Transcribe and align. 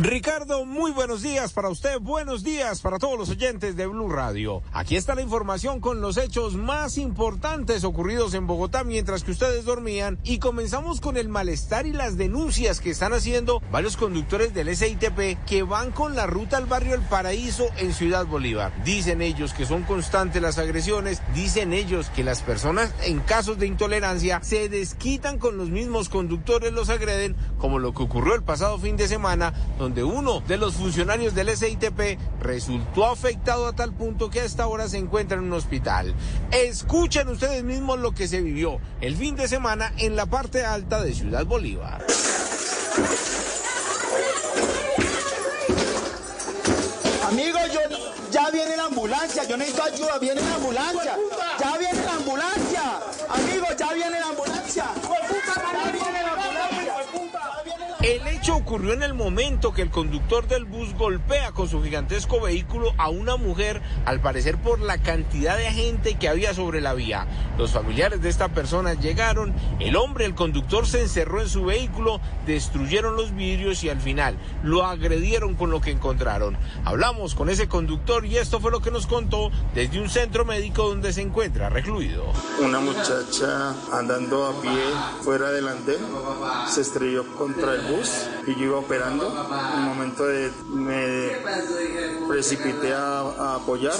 Ricardo, 0.00 0.64
muy 0.64 0.92
buenos 0.92 1.22
días 1.22 1.52
para 1.52 1.70
usted, 1.70 1.98
buenos 1.98 2.44
días 2.44 2.82
para 2.82 3.00
todos 3.00 3.18
los 3.18 3.30
oyentes 3.30 3.74
de 3.74 3.88
Blue 3.88 4.08
Radio. 4.08 4.62
Aquí 4.72 4.94
está 4.94 5.16
la 5.16 5.22
información 5.22 5.80
con 5.80 6.00
los 6.00 6.18
hechos 6.18 6.54
más 6.54 6.98
importantes 6.98 7.82
ocurridos 7.82 8.32
en 8.34 8.46
Bogotá 8.46 8.84
mientras 8.84 9.24
que 9.24 9.32
ustedes 9.32 9.64
dormían 9.64 10.16
y 10.22 10.38
comenzamos 10.38 11.00
con 11.00 11.16
el 11.16 11.28
malestar 11.28 11.84
y 11.84 11.92
las 11.92 12.16
denuncias 12.16 12.78
que 12.78 12.90
están 12.90 13.12
haciendo 13.12 13.60
varios 13.72 13.96
conductores 13.96 14.54
del 14.54 14.68
SITP 14.76 15.44
que 15.44 15.64
van 15.64 15.90
con 15.90 16.14
la 16.14 16.28
ruta 16.28 16.58
al 16.58 16.66
barrio 16.66 16.94
El 16.94 17.02
Paraíso 17.02 17.66
en 17.78 17.92
Ciudad 17.92 18.24
Bolívar. 18.24 18.72
Dicen 18.84 19.20
ellos 19.20 19.52
que 19.52 19.66
son 19.66 19.82
constantes 19.82 20.40
las 20.40 20.58
agresiones, 20.58 21.22
dicen 21.34 21.72
ellos 21.72 22.08
que 22.10 22.22
las 22.22 22.42
personas 22.42 22.94
en 23.02 23.18
casos 23.18 23.58
de 23.58 23.66
intolerancia 23.66 24.38
se 24.44 24.68
desquitan 24.68 25.38
con 25.38 25.56
los 25.56 25.70
mismos 25.70 26.08
conductores, 26.08 26.72
los 26.72 26.88
agreden, 26.88 27.34
como 27.58 27.80
lo 27.80 27.92
que 27.94 28.04
ocurrió 28.04 28.36
el 28.36 28.44
pasado 28.44 28.78
fin 28.78 28.96
de 28.96 29.08
semana 29.08 29.54
uno 29.96 30.40
de 30.46 30.56
los 30.56 30.74
funcionarios 30.74 31.34
del 31.34 31.56
SITP 31.56 32.18
resultó 32.40 33.06
afectado 33.06 33.66
a 33.66 33.72
tal 33.72 33.92
punto 33.92 34.30
que 34.30 34.40
a 34.40 34.44
esta 34.44 34.66
hora 34.66 34.88
se 34.88 34.98
encuentra 34.98 35.38
en 35.38 35.44
un 35.44 35.52
hospital. 35.52 36.14
Escuchen 36.50 37.28
ustedes 37.28 37.64
mismos 37.64 37.98
lo 37.98 38.12
que 38.12 38.28
se 38.28 38.40
vivió 38.40 38.80
el 39.00 39.16
fin 39.16 39.36
de 39.36 39.48
semana 39.48 39.92
en 39.98 40.16
la 40.16 40.26
parte 40.26 40.64
alta 40.64 41.02
de 41.02 41.14
Ciudad 41.14 41.44
Bolívar. 41.46 42.04
Amigo, 47.28 47.58
yo 47.72 47.80
ya 48.30 48.50
viene 48.50 48.76
la 48.76 48.84
ambulancia, 48.86 49.44
yo 49.44 49.56
necesito 49.56 49.82
ayuda, 49.82 50.18
viene 50.18 50.40
la 50.40 50.54
ambulancia. 50.54 51.16
Ya 51.58 51.78
viene 51.78 52.04
la 52.04 52.14
ambulancia. 52.14 53.00
Amigo, 53.28 53.66
ya 53.78 53.92
viene 53.92 54.20
la 54.20 54.28
ambulancia. 54.28 54.84
Ocurrió 58.58 58.92
en 58.92 59.02
el 59.02 59.14
momento 59.14 59.72
que 59.72 59.82
el 59.82 59.90
conductor 59.90 60.46
del 60.46 60.64
bus 60.64 60.94
golpea 60.94 61.52
con 61.52 61.68
su 61.68 61.82
gigantesco 61.82 62.40
vehículo 62.40 62.92
a 62.98 63.08
una 63.08 63.36
mujer, 63.36 63.80
al 64.04 64.20
parecer 64.20 64.58
por 64.58 64.80
la 64.80 64.98
cantidad 64.98 65.56
de 65.56 65.70
gente 65.70 66.16
que 66.16 66.28
había 66.28 66.52
sobre 66.54 66.80
la 66.80 66.94
vía. 66.94 67.26
Los 67.56 67.72
familiares 67.72 68.20
de 68.20 68.28
esta 68.28 68.48
persona 68.48 68.94
llegaron, 68.94 69.54
el 69.80 69.96
hombre, 69.96 70.24
el 70.24 70.34
conductor, 70.34 70.86
se 70.86 71.00
encerró 71.00 71.40
en 71.40 71.48
su 71.48 71.64
vehículo, 71.64 72.20
destruyeron 72.46 73.16
los 73.16 73.34
vidrios 73.34 73.82
y 73.84 73.88
al 73.88 74.00
final 74.00 74.36
lo 74.62 74.84
agredieron 74.84 75.54
con 75.54 75.70
lo 75.70 75.80
que 75.80 75.90
encontraron. 75.90 76.58
Hablamos 76.84 77.34
con 77.34 77.48
ese 77.48 77.68
conductor 77.68 78.26
y 78.26 78.36
esto 78.36 78.60
fue 78.60 78.70
lo 78.70 78.80
que 78.80 78.90
nos 78.90 79.06
contó 79.06 79.50
desde 79.74 80.00
un 80.00 80.10
centro 80.10 80.44
médico 80.44 80.88
donde 80.88 81.12
se 81.12 81.22
encuentra 81.22 81.68
recluido. 81.68 82.24
Una 82.60 82.80
muchacha 82.80 83.74
andando 83.92 84.46
a 84.46 84.60
pie 84.60 84.82
fuera 85.22 85.50
del 85.50 85.68
se 86.68 86.80
estrelló 86.80 87.24
contra 87.36 87.74
el 87.74 87.82
bus 87.82 88.26
yo 88.54 88.64
iba 88.64 88.78
operando. 88.78 89.26
En 89.28 89.78
un 89.80 89.84
momento 89.84 90.26
de, 90.26 90.50
me 90.70 91.30
precipité 92.28 92.92
a, 92.94 93.20
a 93.20 93.54
apoyar 93.56 93.94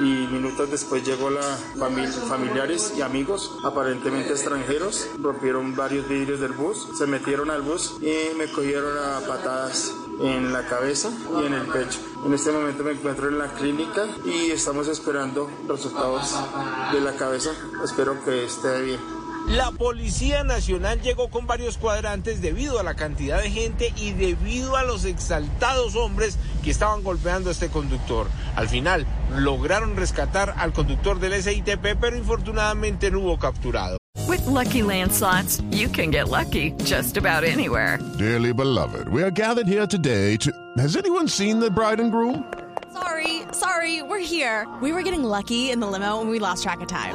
y 0.00 0.26
minutos 0.26 0.70
después 0.70 1.04
llegó 1.04 1.30
la 1.30 1.42
familia, 1.78 2.10
familiares 2.28 2.94
y 2.96 3.02
amigos, 3.02 3.58
aparentemente 3.64 4.32
extranjeros, 4.32 5.08
rompieron 5.20 5.76
varios 5.76 6.08
vidrios 6.08 6.40
del 6.40 6.52
bus, 6.52 6.88
se 6.96 7.06
metieron 7.06 7.50
al 7.50 7.62
bus 7.62 7.96
y 8.00 8.36
me 8.36 8.50
cogieron 8.50 8.98
a 8.98 9.20
patadas 9.20 9.92
en 10.20 10.52
la 10.52 10.66
cabeza 10.66 11.10
y 11.40 11.46
en 11.46 11.54
el 11.54 11.66
pecho. 11.66 12.00
En 12.24 12.34
este 12.34 12.50
momento 12.50 12.82
me 12.82 12.92
encuentro 12.92 13.28
en 13.28 13.38
la 13.38 13.52
clínica 13.52 14.06
y 14.24 14.50
estamos 14.50 14.88
esperando 14.88 15.50
resultados 15.68 16.34
de 16.92 17.00
la 17.00 17.14
cabeza. 17.14 17.52
Espero 17.84 18.24
que 18.24 18.44
esté 18.44 18.82
bien. 18.82 19.23
La 19.48 19.70
Policía 19.72 20.42
Nacional 20.42 21.02
llegó 21.02 21.28
con 21.28 21.46
varios 21.46 21.76
cuadrantes 21.76 22.40
debido 22.40 22.80
a 22.80 22.82
la 22.82 22.94
cantidad 22.94 23.42
de 23.42 23.50
gente 23.50 23.92
y 23.96 24.12
debido 24.12 24.76
a 24.76 24.84
los 24.84 25.04
exaltados 25.04 25.96
hombres 25.96 26.38
que 26.62 26.70
estaban 26.70 27.02
golpeando 27.02 27.50
a 27.50 27.52
este 27.52 27.68
conductor. 27.68 28.26
Al 28.56 28.68
final 28.68 29.06
lograron 29.36 29.96
rescatar 29.96 30.54
al 30.56 30.72
conductor 30.72 31.20
del 31.20 31.42
SITP, 31.42 31.96
pero 32.00 32.16
infortunadamente 32.16 33.10
no 33.10 33.20
hubo 33.20 33.38
capturado. 33.38 33.98
With 34.26 34.46
lucky 34.46 34.80
landslots, 34.80 35.62
you 35.70 35.88
can 35.88 36.10
get 36.10 36.28
lucky 36.30 36.72
just 36.84 37.18
about 37.18 37.44
anywhere. 37.44 37.98
Dearly 38.18 38.52
beloved, 38.54 39.08
we 39.08 39.22
are 39.22 39.30
gathered 39.30 39.68
here 39.68 39.86
today 39.86 40.38
to. 40.38 40.50
Has 40.78 40.96
anyone 40.96 41.28
seen 41.28 41.60
the 41.60 41.70
bride 41.70 42.00
and 42.00 42.10
groom? 42.10 42.44
Sorry, 42.94 43.42
sorry, 43.52 44.02
we're 44.02 44.24
here. 44.24 44.66
We 44.80 44.92
were 44.92 45.02
getting 45.02 45.22
lucky 45.22 45.70
in 45.70 45.80
the 45.80 45.86
limo 45.86 46.20
and 46.20 46.30
we 46.30 46.38
lost 46.38 46.62
track 46.62 46.80
of 46.80 46.88
time. 46.88 47.14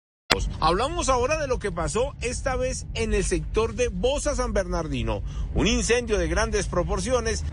Hablamos 0.59 1.09
ahora 1.09 1.37
de 1.37 1.47
lo 1.47 1.59
que 1.59 1.71
pasó 1.71 2.15
esta 2.21 2.55
vez 2.55 2.85
en 2.93 3.13
el 3.13 3.23
sector 3.23 3.73
de 3.73 3.89
Bosa 3.89 4.35
San 4.35 4.53
Bernardino, 4.53 5.23
un 5.53 5.67
incendio 5.67 6.17
de 6.17 6.27
grandes 6.27 6.67
proporciones 6.67 7.43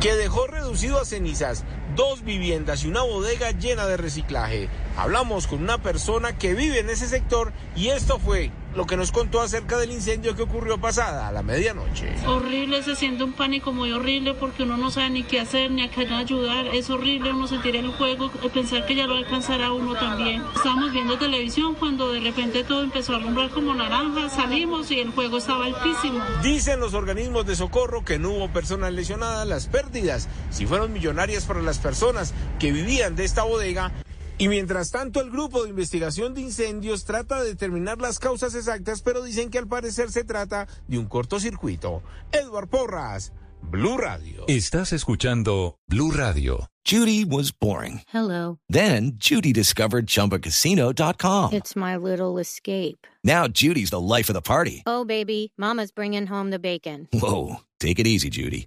que 0.00 0.14
dejó 0.16 0.46
reducido 0.46 1.00
a 1.00 1.04
cenizas 1.04 1.64
dos 1.94 2.24
viviendas 2.24 2.84
y 2.84 2.88
una 2.88 3.02
bodega 3.02 3.52
llena 3.52 3.86
de 3.86 3.96
reciclaje. 3.96 4.68
Hablamos 4.96 5.46
con 5.46 5.62
una 5.62 5.82
persona 5.82 6.36
que 6.36 6.54
vive 6.54 6.80
en 6.80 6.90
ese 6.90 7.08
sector 7.08 7.52
y 7.76 7.88
esto 7.88 8.18
fue 8.18 8.50
lo 8.74 8.86
que 8.86 8.96
nos 8.96 9.12
contó 9.12 9.40
acerca 9.40 9.78
del 9.78 9.92
incendio 9.92 10.34
que 10.34 10.42
ocurrió 10.42 10.78
pasada 10.78 11.28
a 11.28 11.32
la 11.32 11.42
medianoche. 11.42 12.14
Horrible, 12.26 12.82
se 12.82 12.96
siente 12.96 13.24
un 13.24 13.32
pánico 13.32 13.72
muy 13.72 13.92
horrible 13.92 14.34
porque 14.34 14.64
uno 14.64 14.76
no 14.76 14.90
sabe 14.90 15.10
ni 15.10 15.22
qué 15.22 15.40
hacer 15.40 15.70
ni 15.70 15.82
a 15.82 15.90
quién 15.90 16.12
ayudar. 16.12 16.66
Es 16.66 16.90
horrible 16.90 17.32
uno 17.32 17.46
sentir 17.46 17.76
el 17.76 17.92
fuego, 17.92 18.30
pensar 18.52 18.84
que 18.86 18.94
ya 18.94 19.06
lo 19.06 19.14
alcanzará 19.14 19.72
uno 19.72 19.94
también. 19.94 20.42
Estábamos 20.54 20.92
viendo 20.92 21.18
televisión 21.18 21.74
cuando 21.74 22.12
de 22.12 22.20
repente 22.20 22.64
todo 22.64 22.82
empezó 22.82 23.14
a 23.14 23.16
alumbrar 23.16 23.50
como 23.50 23.74
naranja, 23.74 24.28
salimos 24.28 24.90
y 24.90 25.00
el 25.00 25.12
fuego 25.12 25.38
estaba 25.38 25.66
altísimo. 25.66 26.22
Dicen 26.42 26.80
los 26.80 26.94
organismos 26.94 27.46
de 27.46 27.56
socorro 27.56 28.04
que 28.04 28.18
no 28.18 28.30
hubo 28.30 28.48
personas 28.48 28.92
lesionadas, 28.92 29.46
las 29.46 29.66
pérdidas 29.66 30.28
si 30.50 30.66
fueron 30.66 30.92
millonarias 30.92 31.44
para 31.44 31.62
las 31.62 31.78
personas 31.78 32.34
que 32.58 32.72
vivían 32.72 33.16
de 33.16 33.24
esta 33.24 33.44
bodega 33.44 33.92
y 34.38 34.48
mientras 34.48 34.90
tanto, 34.90 35.20
el 35.20 35.30
grupo 35.30 35.62
de 35.62 35.70
investigación 35.70 36.34
de 36.34 36.42
incendios 36.42 37.04
trata 37.04 37.42
de 37.42 37.50
determinar 37.50 38.00
las 38.00 38.18
causas 38.18 38.54
exactas, 38.54 39.02
pero 39.02 39.22
dicen 39.22 39.50
que 39.50 39.58
al 39.58 39.68
parecer 39.68 40.10
se 40.10 40.24
trata 40.24 40.66
de 40.88 40.98
un 40.98 41.06
cortocircuito. 41.06 42.02
Edward 42.32 42.68
Porras, 42.68 43.32
Blue 43.62 43.96
Radio. 43.96 44.44
Estás 44.48 44.92
escuchando 44.92 45.78
Blue 45.88 46.10
Radio. 46.10 46.68
Judy 46.84 47.24
was 47.24 47.50
boring. 47.50 48.02
Hello. 48.12 48.58
Then 48.68 49.12
Judy 49.16 49.52
discovered 49.52 50.06
chumbacasino.com. 50.06 51.54
It's 51.54 51.74
my 51.74 51.96
little 51.96 52.38
escape. 52.38 53.06
Now 53.24 53.48
Judy's 53.48 53.88
the 53.88 54.00
life 54.00 54.28
of 54.28 54.34
the 54.34 54.42
party. 54.42 54.82
Oh, 54.84 55.04
baby, 55.06 55.52
Mama's 55.56 55.92
bringing 55.92 56.26
home 56.26 56.50
the 56.50 56.58
bacon. 56.58 57.08
Whoa. 57.12 57.60
Take 57.80 57.98
it 57.98 58.06
easy, 58.06 58.28
Judy. 58.28 58.66